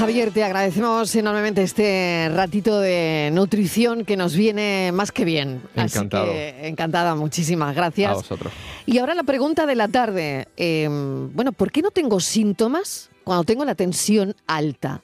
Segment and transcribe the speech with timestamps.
[0.00, 5.60] Javier, te agradecemos enormemente este ratito de nutrición que nos viene más que bien.
[5.76, 6.24] Encantado.
[6.24, 8.10] Así que, encantada, muchísimas gracias.
[8.10, 8.50] A vosotros.
[8.86, 10.48] Y ahora la pregunta de la tarde.
[10.56, 10.88] Eh,
[11.34, 15.02] bueno, ¿por qué no tengo síntomas cuando tengo la tensión alta?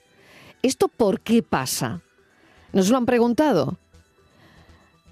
[0.63, 2.01] ¿Esto por qué pasa?
[2.73, 3.77] ¿Nos lo han preguntado?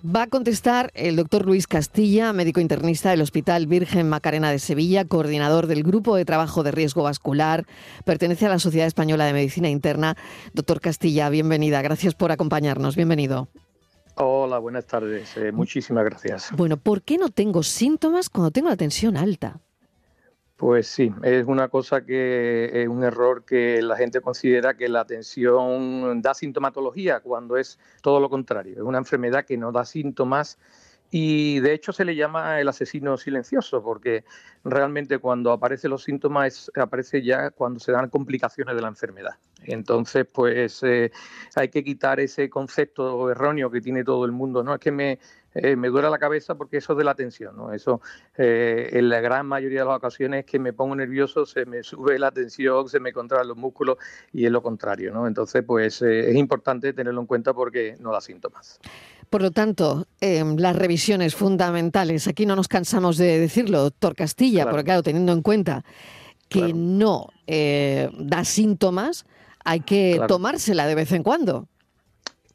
[0.07, 5.05] Va a contestar el doctor Luis Castilla, médico internista del Hospital Virgen Macarena de Sevilla,
[5.05, 7.65] coordinador del Grupo de Trabajo de Riesgo Vascular,
[8.03, 10.15] pertenece a la Sociedad Española de Medicina Interna.
[10.53, 11.81] Doctor Castilla, bienvenida.
[11.81, 12.95] Gracias por acompañarnos.
[12.95, 13.47] Bienvenido.
[14.13, 15.35] Hola, buenas tardes.
[15.37, 16.51] Eh, muchísimas gracias.
[16.55, 19.59] Bueno, ¿por qué no tengo síntomas cuando tengo la tensión alta?
[20.57, 25.03] Pues sí, es una cosa que es un error que la gente considera que la
[25.03, 28.75] tensión da sintomatología cuando es todo lo contrario.
[28.75, 30.57] Es una enfermedad que no da síntomas
[31.11, 34.23] y de hecho se le llama el asesino silencioso porque
[34.63, 39.35] realmente cuando aparecen los síntomas aparece ya cuando se dan complicaciones de la enfermedad.
[39.63, 41.11] Entonces, pues eh,
[41.55, 44.63] hay que quitar ese concepto erróneo que tiene todo el mundo.
[44.63, 45.19] No es que me
[45.55, 47.71] eh, me duele la cabeza porque eso es de la tensión, ¿no?
[47.71, 48.01] Eso
[48.37, 51.81] eh, en la gran mayoría de las ocasiones es que me pongo nervioso, se me
[51.81, 53.97] sube la tensión, se me contraen los músculos
[54.33, 55.27] y es lo contrario, ¿no?
[55.27, 58.79] Entonces, pues eh, es importante tenerlo en cuenta porque no da síntomas.
[59.29, 64.63] Por lo tanto, em, las revisiones fundamentales, aquí no nos cansamos de decirlo, doctor Castilla,
[64.63, 64.71] Claro.
[64.71, 65.85] porque claro, teniendo en cuenta
[66.49, 66.73] que Claro.
[66.75, 67.27] no
[68.19, 69.25] da síntomas,
[69.63, 70.27] hay que Claro.
[70.27, 71.67] tomársela de vez en cuando.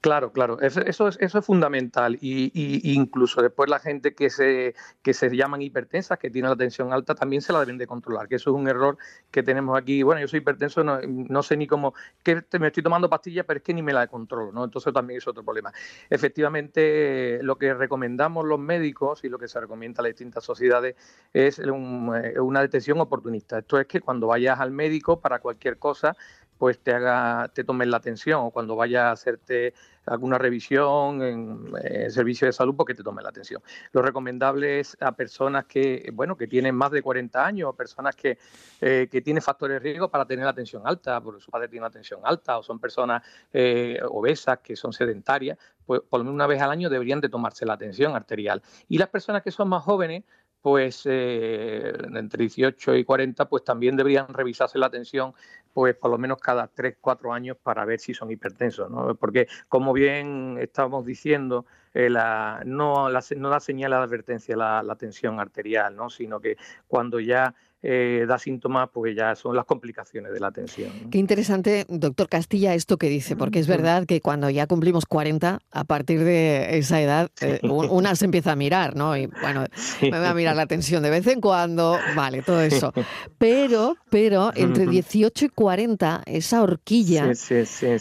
[0.02, 4.74] Claro, claro, eso, es, eso es fundamental y, y- incluso después la gente que se,
[5.02, 8.26] que se llaman hipertensas, que tienen la tensión alta, también se la deben de controlar,
[8.26, 8.96] que eso es un error
[9.30, 10.02] que tenemos aquí.
[10.02, 13.58] Bueno, yo soy hipertenso, no, no sé ni cómo, que me estoy tomando pastillas, pero
[13.58, 14.64] es que ni me la controlo, ¿no?
[14.64, 15.70] Entonces también es otro problema.
[16.08, 20.96] Efectivamente, lo que recomendamos los médicos y lo que se recomienda a las distintas sociedades
[21.34, 23.58] es un- eh, una detención oportunista.
[23.58, 26.16] Esto es que cuando vayas al médico para cualquier cosa,
[26.61, 29.73] pues te haga, te tomen la atención o cuando vayas a hacerte
[30.05, 33.62] alguna revisión en eh, servicio de salud, porque te tomen la atención.
[33.92, 38.14] Lo recomendable es a personas que, bueno, que tienen más de 40 años, o personas
[38.14, 38.36] que,
[38.83, 41.84] eh, que tienen factores de riesgo para tener la tensión alta, porque su padre tiene
[41.84, 43.23] la tensión alta, o son personas
[43.55, 47.30] eh, obesas que son sedentarias, pues por lo menos una vez al año deberían de
[47.30, 48.61] tomarse la tensión arterial.
[48.86, 50.24] Y las personas que son más jóvenes,
[50.62, 55.32] pues eh, entre 18 y 40, pues también deberían revisarse la tensión,
[55.72, 59.14] pues por lo menos cada 3, 4 años para ver si son hipertensos, ¿no?
[59.14, 64.82] Porque como bien estábamos diciendo, eh, la, no, la, no da señal de advertencia la,
[64.82, 66.10] la tensión arterial, ¿no?
[66.10, 66.56] Sino que
[66.86, 70.92] cuando ya eh, da síntomas, pues ya son las complicaciones de la tensión.
[71.02, 71.08] ¿no?
[71.11, 75.61] Qué interesante, doctor Castilla, esto que dice, porque es verdad que cuando ya cumplimos 40,
[75.70, 79.17] a partir de esa edad, eh, un- una se empieza a mirar, ¿no?
[79.17, 79.64] Y bueno,
[80.02, 82.92] me voy a mirar la tensión de vez en cuando, vale, todo eso.
[83.39, 87.24] Pero, pero entre 18 y 40, esa horquilla,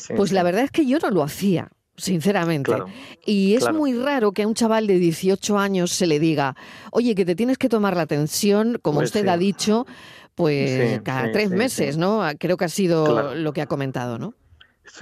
[0.10, 1.70] Sí, pues la verdad es que yo no lo hacía.
[2.00, 2.72] Sinceramente.
[2.72, 2.88] Claro,
[3.26, 3.78] Y es claro.
[3.78, 6.56] muy raro que a un chaval de 18 años se le diga,
[6.92, 9.28] oye, que te tienes que tomar la atención, como Pues usted sí.
[9.30, 9.86] ha dicho,
[10.36, 11.98] pues Sí, cada sí, tres meses.
[11.98, 12.22] ¿no?
[12.40, 13.36] Creo que ha sido Claro.
[13.36, 14.34] lo que ha comentado, ¿no?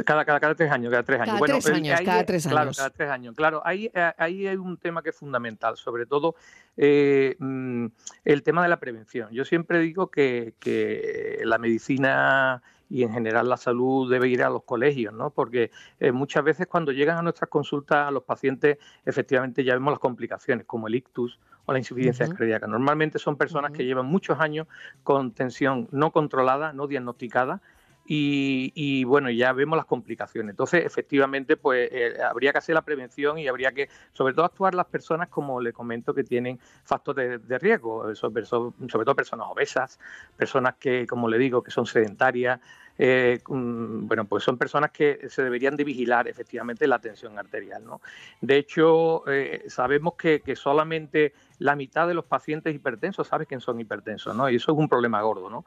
[0.06, 1.28] Cada, cada, cada tres años, cada tres años.
[1.28, 2.78] Cada Bueno, tres años, ahí cada es- tres Claro, años.
[2.78, 3.36] cada tres años.
[3.38, 6.36] Claro, ahí, eh, ahí hay un tema que es fundamental, sobre todo
[6.76, 7.86] eh, mm,
[8.26, 9.30] el tema de la prevención.
[9.32, 14.50] Yo siempre digo que, que la medicina y en general la salud debe ir a
[14.50, 15.30] los colegios, ¿no?
[15.30, 20.00] Porque eh, muchas veces cuando llegan a nuestras consultas los pacientes, efectivamente ya vemos las
[20.00, 22.66] complicaciones, como el ictus o la insuficiencia cardíaca.
[22.68, 24.68] Normalmente son personas que llevan muchos años
[25.04, 27.62] con tensión no controlada, no diagnosticada,
[28.10, 30.52] y, bueno, ya vemos las complicaciones.
[30.52, 34.76] Entonces, efectivamente, pues eh, habría que hacer la prevención y habría que, sobre todo, actuar
[34.76, 40.00] las personas, como le comento, que tienen factores de, riesgo, sobre, sobre todo personas obesas,
[40.38, 42.60] personas que, como le digo, que son sedentarias.
[43.00, 47.86] Eh, mm, bueno, pues son personas que se deberían de vigilar efectivamente la tensión arterial.
[47.86, 48.02] ¿no?
[48.42, 53.60] De hecho, eh, sabemos que, que solamente la mitad de los pacientes hipertensos saben que
[53.60, 54.50] son hipertensos, ¿no?
[54.50, 55.66] Y eso es un problema gordo, ¿no?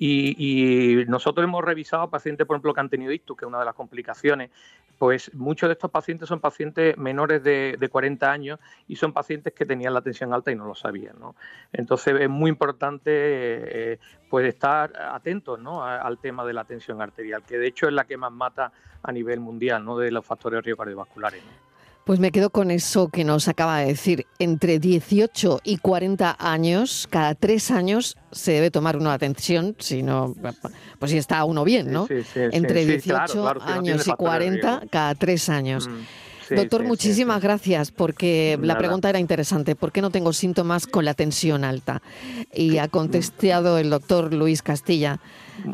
[0.00, 3.64] Y, nosotros hemos revisado pacientes, por ejemplo, que han tenido ictus, que es una de
[3.64, 4.50] las complicaciones,
[4.96, 9.52] pues muchos de estos pacientes son pacientes menores de, de 40 años y son pacientes
[9.52, 11.34] que tenían la tensión alta y no lo sabían, ¿no?
[11.72, 13.98] Entonces es muy importante eh,
[14.28, 15.84] pues estar atentos ¿no?
[15.84, 18.72] Al tema de la tensión arterial, que de hecho es la que más mata
[19.02, 19.98] a nivel mundial, ¿no?
[19.98, 21.42] De los factores riesgo cardiovasculares.
[22.08, 24.26] Pues me quedo con eso que nos acaba de decir.
[24.38, 30.34] Entre 18 y 40 años, cada tres años se debe tomar una atención, si no,
[30.98, 32.06] pues si está uno bien, ¿no?
[32.06, 34.56] Sí, sí, sí, Entre sí, 18 claro, claro, si no tiene años y factores de
[34.56, 34.88] 40, riesgo.
[34.90, 35.86] cada tres años.
[35.86, 36.00] Mm,
[36.50, 39.76] Doctor, muchísimas gracias porque la pregunta era interesante.
[39.76, 42.02] ¿Por qué no tengo síntomas con la tensión alta?
[42.52, 45.20] Y ha contestado el doctor Luis Castilla.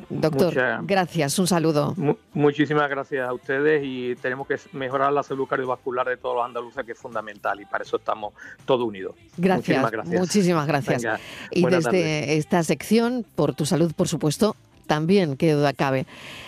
[0.09, 1.94] Doctor, gracias, un saludo.
[2.32, 6.85] muchísimas gracias a ustedes y tenemos que mejorar la salud cardiovascular de todos los andaluces,
[6.85, 8.32] que es fundamental y para eso estamos
[8.65, 9.15] todos unidos.
[9.37, 11.05] Gracias, muchísimas gracias.
[11.50, 16.06] y desde esta sección, por tu salud, por supuesto, también, que duda cabe.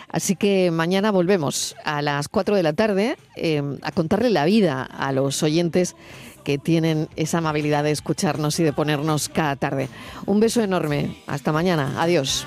[0.08, 4.82] Así que mañana volvemos a las 4 de la tarde eh, a contarle la vida
[4.82, 5.96] a los oyentes
[6.44, 9.88] que tienen esa amabilidad de escucharnos y de ponernos cada tarde.
[10.26, 11.16] Un beso enorme.
[11.26, 12.00] Hasta mañana.
[12.00, 12.44] Adiós.